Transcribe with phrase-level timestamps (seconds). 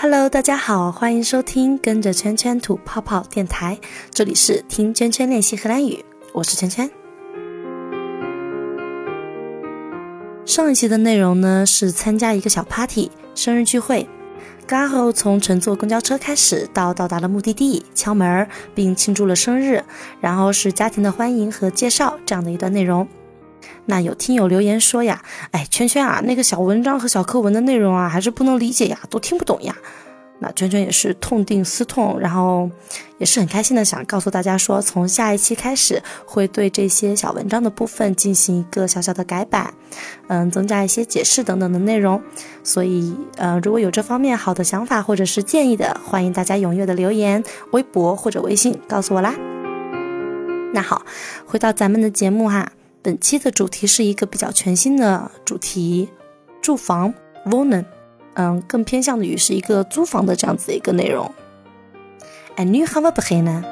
[0.00, 3.76] Hello，大家好，欢迎收听跟着圈圈吐泡泡电台，
[4.12, 6.88] 这里是听圈圈练习荷兰语，我是圈圈。
[10.46, 14.08] 上一期的内容呢是参加一个小 party 生日聚会，
[14.68, 18.46] 刚好从乘坐公交车开始到到达了目的地，敲门
[18.76, 19.82] 并庆祝了生日，
[20.20, 23.08] 然后是家庭的欢迎和介绍这样的一段内容。
[23.90, 29.74] 那有听友留言说呀，哎，圈圈啊，那个小文章和小课文的内容啊，还是不能理解呀，都听不懂呀。
[30.40, 32.70] 那圈圈也是痛定思痛，然后
[33.16, 39.72] 也是很开心的想告诉大家说，从下一期开始会对这些小文章的部分进行一个小小的改版，
[40.28, 42.22] 嗯，增加一些解释等等的内容。
[42.62, 49.34] 所以，呃，如果有这方面好的想法或者是建议的，欢迎大家踊跃的留言，微博或者微信告诉我啦。
[50.72, 51.02] 那好，
[51.46, 52.70] 回到咱们的节目哈，
[53.08, 56.10] 本期的主题是一个比较全新的主题，
[56.60, 57.14] 住房
[57.46, 57.86] wohnen。
[58.34, 61.32] 嗯，更偏向于是一个租房的这样子的一个内容。
[62.56, 63.64] 哎，你好，我不黑呢。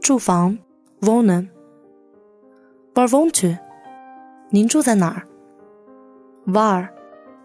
[0.00, 0.56] 住房
[1.00, 3.58] ，wohnen，where wohnt u
[4.50, 5.26] 您住在哪儿
[6.46, 6.90] ？Where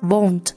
[0.03, 0.51] wohnt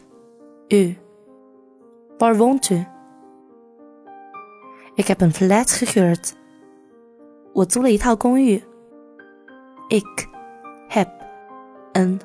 [0.69, 6.37] u？Where wohnt u？Ik heb een flat gehuurd。
[7.54, 8.62] 我租了一套公寓。
[9.90, 10.28] Ik
[10.88, 11.10] heb
[11.92, 12.22] een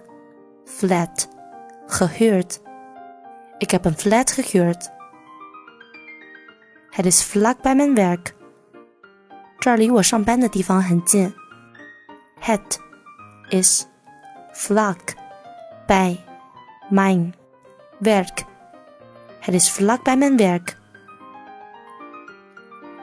[0.65, 1.29] flat
[1.87, 2.61] gehuurd.
[3.59, 4.91] Ik heb een flat gehuurd.
[6.91, 8.35] Het is vlak bij mijn werk.
[9.61, 11.35] 这儿离我上班的地方很近。
[12.41, 12.81] Het
[13.51, 13.87] is
[14.53, 15.15] vlak
[15.87, 16.25] bij
[16.89, 17.35] mijn
[17.99, 18.45] werk.
[19.41, 20.77] Het is vlak bij mijn werk.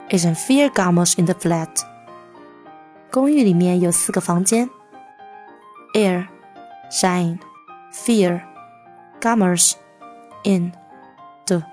[0.08, 1.89] Er zijn vier kamers in de flat.
[3.12, 4.70] 公寓里面有四个房间。
[5.94, 6.30] Er
[6.90, 7.40] zijn
[7.92, 8.44] vier
[9.20, 9.78] kamers
[10.44, 10.74] in
[11.46, 11.64] de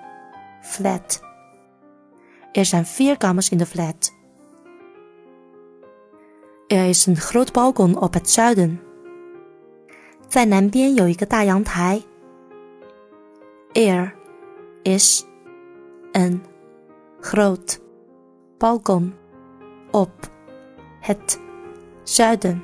[0.61, 1.21] flat.
[2.53, 4.13] Er zijn vier kamers in de flat.
[6.69, 8.81] Er is een groot balkon op het zuiden.
[10.33, 12.03] 在南边有一个大阳台。
[13.75, 14.15] Er
[14.83, 15.27] is
[16.13, 16.43] een
[17.21, 17.81] groot
[18.59, 19.15] balkon
[19.91, 20.11] op
[21.07, 21.41] het
[22.03, 22.63] zuiden.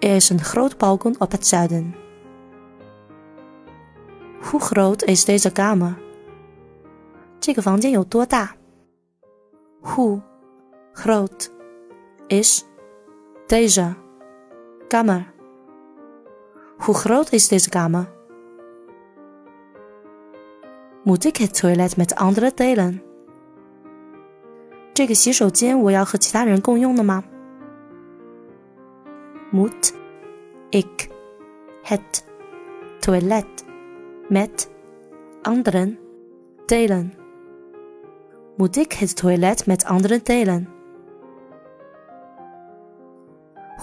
[0.00, 1.94] Er is een groot balkon op het zuiden.
[4.50, 5.94] Hoe groot is deze kamer?
[7.38, 8.56] 这个房间有多大？
[9.80, 10.22] Hoe
[10.92, 11.52] groot
[12.26, 12.64] is
[13.46, 13.94] deze
[14.88, 15.32] kamer?
[16.78, 18.12] Hoe groot is deze kamer?
[21.04, 23.02] Moet ik het toilet met anderen delen?
[24.94, 27.24] 这个洗手间我要和其他人共用的吗？
[29.52, 29.92] Moet
[30.70, 31.10] ik
[31.82, 32.24] het
[33.00, 33.64] toilet
[34.28, 34.70] met
[35.42, 35.98] anderen
[36.66, 37.14] delen?
[38.56, 40.68] Moet ik het toilet met anderen delen?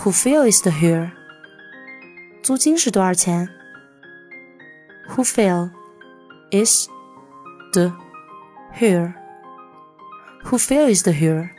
[0.04, 1.12] Hoeveel is de huur?
[2.44, 3.50] 租金是多少钱？
[5.16, 5.70] Hoeveel
[6.50, 6.88] is
[7.72, 7.92] de
[8.72, 9.16] huur?
[10.44, 11.56] Hoeveel is de huur?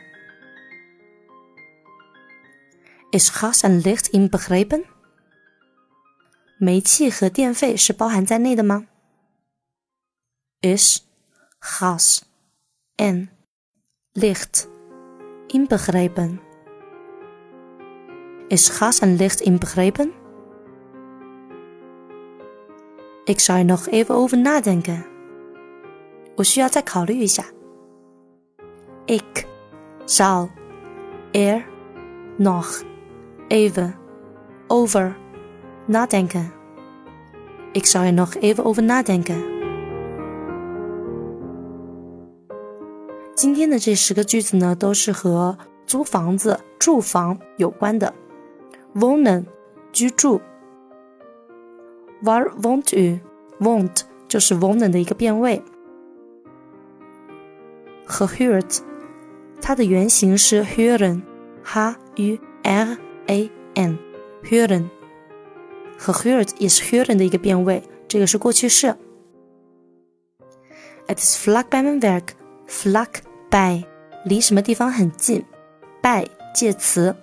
[3.11, 4.85] Is gas en licht inbegrepen?
[6.59, 8.87] 煤气和电费是包含在内的吗？
[10.61, 11.01] Is
[11.59, 12.21] gas
[12.97, 13.29] en
[14.13, 14.67] licht
[15.47, 16.39] inbegrepen?
[18.49, 20.11] Is gas en licht inbegrepen?
[23.25, 25.05] Ik zou er nog even over nadenken.
[26.35, 27.45] 我需要再考虑一下。
[29.06, 29.46] Ik
[30.04, 30.50] zal
[31.32, 31.64] er
[32.36, 32.82] nog
[33.48, 33.94] even
[34.66, 35.16] over
[35.86, 36.52] nadenken.
[37.72, 39.52] Ik zou er nog even over nadenken.
[43.34, 48.14] 今天的这十个句子呢，都是和租房子、住房有关的。
[48.94, 49.44] wohnen
[49.92, 50.40] 居住
[52.22, 55.62] ，where wohnt u？wohnt 就是 wohnen 的一个变位。
[58.06, 58.80] 和 huurt
[59.60, 64.88] 它的原型是 huren，h u r a n，huren。
[65.96, 68.94] 和 heard 也是 Huron 的一个变位，这个是过去式。
[71.06, 72.34] It is vlak bij mijn werk.
[72.68, 73.20] Vlak
[73.50, 73.84] by
[74.24, 75.44] 离什么地方很近
[76.02, 77.14] ？by 介词，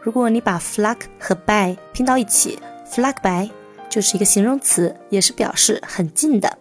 [0.00, 2.58] 如果你把 vlak 和 by 拼到一起
[2.90, 3.50] ，vlak by
[3.88, 6.58] 就是一个形容词，也是表示很近的。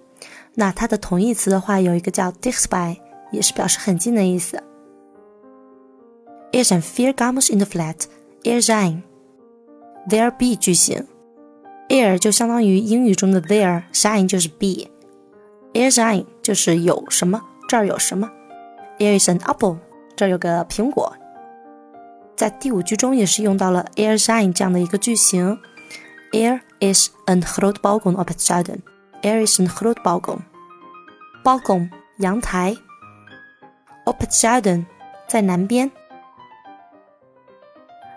[0.56, 2.98] 那它的同义词的话，有一个叫 dis by，
[3.32, 4.62] 也是表示很近的意思。
[6.56, 8.08] Er zijn vier kamers in the flat.
[8.42, 9.04] Er zijn
[10.08, 11.06] there be 句型。
[11.90, 18.32] air 就相当于英语中的 there，shine 就是 be，air shine 就是有什么，这儿有什么
[18.98, 19.78] There is an apple，
[20.16, 21.14] 这儿有个苹果。
[22.38, 25.60] 在第五句中也是用到了 air shine 这样的一个句型
[26.32, 32.78] ，air is an groot balkon op het zuiden，air is an groot balkon，balkon 阳台
[34.06, 34.86] ，op het zuiden
[35.28, 35.92] 在南边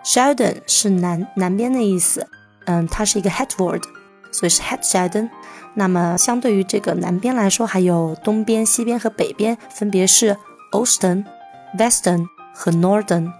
[0.09, 2.27] Sheldon 是南南边的意思。
[2.65, 3.83] 嗯，它是一个 het word，
[4.31, 5.29] 所以是 het zuiden。
[5.75, 10.35] 那么相对于这个南边来说，还有东边、西边和北边，分别是
[10.71, 11.25] Oosten、
[11.77, 12.25] Western
[12.55, 13.31] 和 Northern，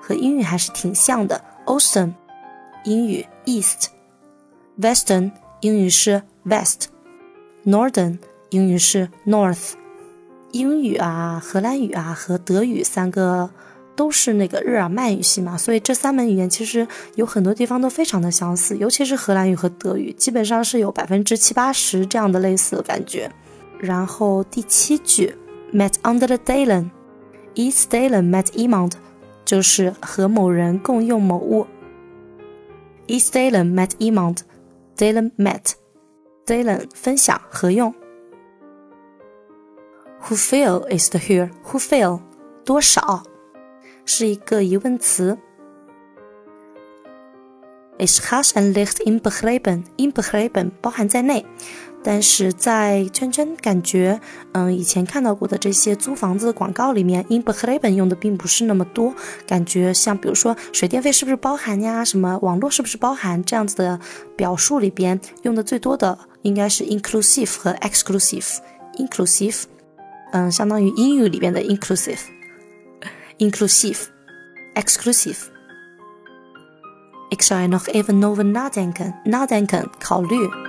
[0.00, 1.42] 和英语还是挺像的。
[1.66, 2.14] Oosten
[2.84, 8.20] 英语 East；Western，英语是 West，Northern
[8.50, 9.72] 英语是 North。
[10.52, 13.50] 英语啊、荷兰语啊和德语三个。
[13.96, 23.28] 都是那个日耳曼语系嘛，所以这三门语言其实有很多地方都非常的相似，尤其是荷兰语和德语，基本上是有百分之七八十这样的类似的感觉。
[23.80, 25.34] 然后第七句
[25.72, 28.92] ，met under the dalen，is dalen met iemand，
[29.44, 31.66] 就是和某人共用某物。
[33.08, 37.94] is dalen met iemand，dalen met，dalen 分享合用。
[40.22, 42.20] who feel is the here，who feel
[42.64, 43.22] 多少？
[44.06, 45.36] 是一个疑问词。
[47.98, 51.46] Is h a s h and licht inbegrepen？inbegrepen 包含在内，
[52.04, 54.20] 但是在圈圈感觉，
[54.52, 59.14] 嗯，以前看到过的这些租房子的广告里面，inbegrepen 用的并不是那么多。
[59.46, 62.04] 感觉像比如说水电费是不是包含呀？
[62.04, 63.42] 什么网络是不是包含？
[63.42, 63.98] 这样子的
[64.36, 68.58] 表述里边用的最多的应该是 inclusive 和 exclusive。
[68.98, 69.62] inclusive，
[70.32, 72.20] 嗯，相当于英语里边的 inclusive。
[73.36, 74.12] Inclusief,
[74.72, 75.50] exclusief.
[77.28, 79.20] Ik zou er nog even over nadenken.
[79.24, 80.65] Nadenken, 考虑。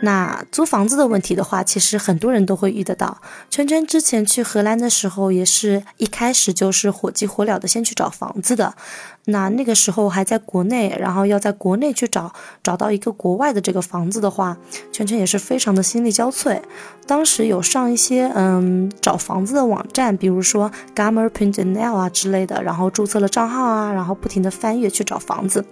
[0.00, 3.20] 那租房子的问题的话，其实很多人都会遇得到。
[3.50, 8.74] 圈圈之前去荷兰的时候，也是一开始就是火急火燎的先去找房子的。
[9.28, 12.32] 那那个时候还在国内，然后要在国内去找
[12.62, 14.56] 找到一个国外的这个房子的话，
[14.92, 16.60] 圈圈也是非常的心力交瘁。
[17.06, 25.64] 当时有上一些嗯找房子的网站，比如说 Gamer.nl 啊之类的，然后注册了账号啊，然后不停的翻阅去找房子。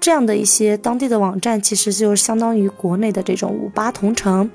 [0.00, 4.50] 这样的一些当地的网站，其实就是相当于国内的这种五八同城。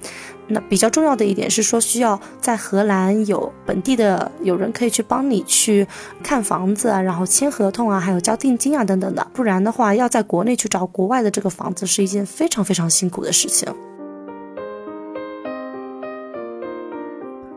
[0.47, 5.87] 那比较重要的一点是说，需要在荷兰有本地的有人可以去帮你去
[6.21, 9.25] 看房子啊，然后签合同啊，还有交定金啊等等的。
[9.33, 13.67] 不然的话，要在国内去找国外的这个房子，是一件非常非常辛苦的事情。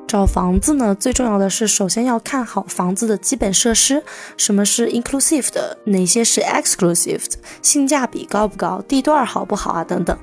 [0.08, 4.02] 找房子呢，最重要的是首先要看好房子的基本设施，
[4.38, 10.16] 什么是 inclusive 的，哪些是 exclusive 的，性价比高不高，地段好不好啊，等等。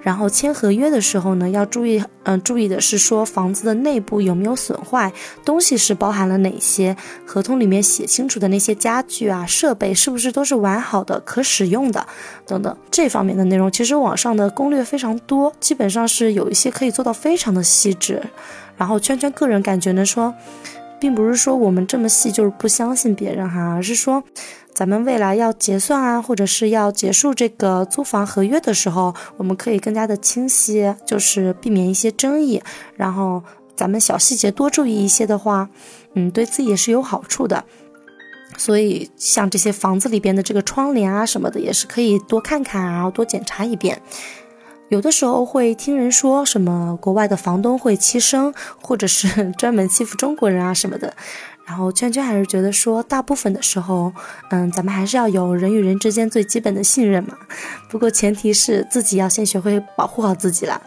[0.00, 5.12] 然后签合约的时候呢，要注意，嗯，注意的是说房子的内部有没有损坏，
[5.44, 12.04] 东西是包含了哪些，合同里面写清楚的那些家具啊、设备是不是都是完好的、可使用的，
[12.44, 18.22] 等等这方面的内容，其实网上的攻略非常多，基本上是有一些可以做到非常的细致。
[18.78, 20.32] 然后圈圈个人感觉呢，说，
[20.98, 24.24] 并不是说我们这么细就是不相信别人哈，而是说，
[24.72, 32.62] 咱们未来要结算啊，或者是要结束这个租房合约的时候，我们可以更加的清晰，就是避免一些争议。
[32.94, 33.42] 然后
[33.76, 35.68] 咱们小细节多注意一些的话，
[36.14, 37.64] 嗯，对自己也是有好处的。
[38.56, 44.00] 所以像这些房子里边的这个窗帘啊什么的，也是可以多看看，然后多检查一遍。
[44.88, 51.12] 有的时候会听人说什么国外的房东会欺生，或者是 专门欺负中国人啊什么的，
[51.66, 54.10] 然后圈圈还是觉得说，大部分的时候，
[54.50, 57.36] 嗯，咱们还是要有人与人之间最基本的信任嘛。
[57.90, 60.80] 不过前提是自己要先学会保护好自己啦，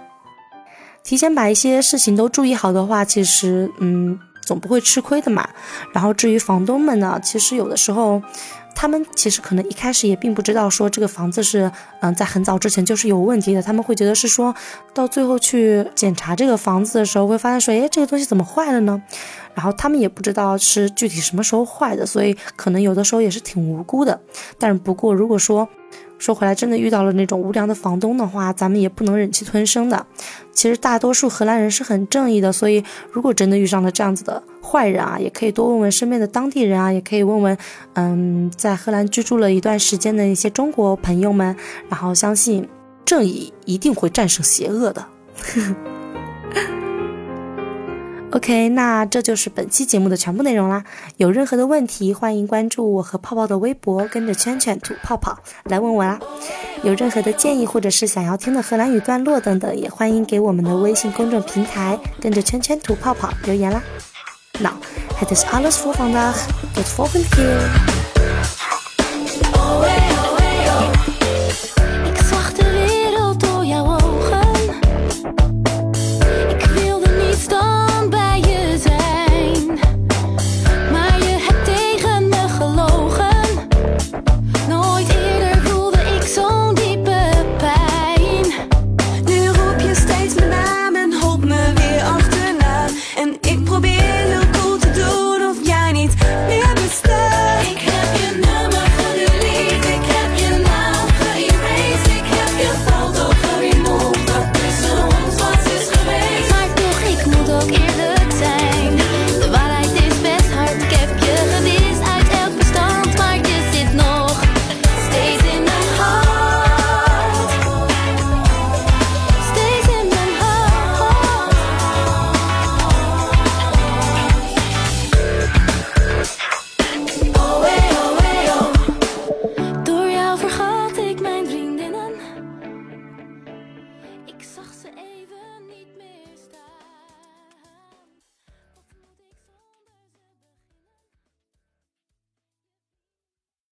[1.03, 5.48] 提前把一些事情都注意好的话，其实嗯，总不会吃亏的嘛。
[5.93, 8.20] 然后至于房东们呢，其实有的时候。
[8.73, 13.61] 他们其实可能一开始也并不知道说这个房子是，嗯，在很早之前就是有问题的。
[13.61, 14.53] 他们会觉得是说
[14.93, 19.01] 到最后去检查这个房子的时候，会发现说，哎，这个东西怎么坏了呢？
[19.53, 24.19] 然后他们也不知道是具体什么时候坏的，所以可能有的时候也是挺无辜的。
[24.57, 25.67] 但是不过，如果说
[26.17, 30.05] 说回来，真的遇到了那种无良的房东的话，咱们也不能忍气吞声的。
[30.53, 37.58] 其实大多数荷兰人是很正义的，所以如果真的遇上了这样子的坏人啊，也可以多问问身边的当地人啊，也可以问问，
[37.94, 41.56] 嗯，在荷兰居住了一段时间的一些中国朋友们，
[41.89, 42.70] 然后相信
[43.03, 45.06] 正义一定会战胜邪恶的。
[48.34, 50.86] OK，那这就是本期节目的全部内容啦。
[51.18, 56.18] 有任何的问题，欢迎关注我和泡泡的微博，跟着圈圈吐泡泡来问我啦。
[56.82, 63.84] 有任何的建议，或者是想要听的荷兰语段落等等，也欢迎给我们的微信公众平台跟着圈圈吐泡泡留言啦。
[64.60, 64.75] Nou,
[65.15, 66.46] het is alles voor vandaag.
[66.74, 67.72] Tot volgende keer.